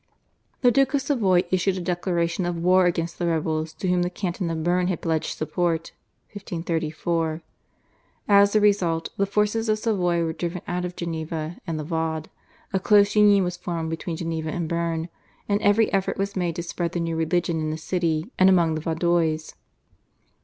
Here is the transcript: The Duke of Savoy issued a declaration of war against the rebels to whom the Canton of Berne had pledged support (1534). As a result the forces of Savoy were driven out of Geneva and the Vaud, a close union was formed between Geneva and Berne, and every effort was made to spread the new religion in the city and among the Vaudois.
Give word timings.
The 0.61 0.71
Duke 0.71 0.95
of 0.95 1.01
Savoy 1.03 1.43
issued 1.51 1.77
a 1.77 1.79
declaration 1.79 2.43
of 2.47 2.57
war 2.57 2.87
against 2.87 3.19
the 3.19 3.27
rebels 3.27 3.71
to 3.73 3.87
whom 3.87 4.01
the 4.01 4.09
Canton 4.09 4.49
of 4.49 4.63
Berne 4.63 4.87
had 4.87 4.99
pledged 4.99 5.37
support 5.37 5.91
(1534). 6.33 7.43
As 8.27 8.55
a 8.55 8.59
result 8.59 9.09
the 9.17 9.27
forces 9.27 9.69
of 9.69 9.77
Savoy 9.77 10.23
were 10.23 10.33
driven 10.33 10.63
out 10.67 10.85
of 10.85 10.95
Geneva 10.95 11.57
and 11.67 11.77
the 11.79 11.83
Vaud, 11.83 12.29
a 12.73 12.79
close 12.79 13.15
union 13.15 13.43
was 13.43 13.57
formed 13.57 13.91
between 13.91 14.17
Geneva 14.17 14.49
and 14.49 14.67
Berne, 14.67 15.07
and 15.47 15.61
every 15.61 15.93
effort 15.93 16.17
was 16.17 16.35
made 16.35 16.55
to 16.55 16.63
spread 16.63 16.93
the 16.93 16.99
new 16.99 17.15
religion 17.15 17.59
in 17.59 17.69
the 17.69 17.77
city 17.77 18.25
and 18.39 18.49
among 18.49 18.73
the 18.73 18.81
Vaudois. 18.81 19.53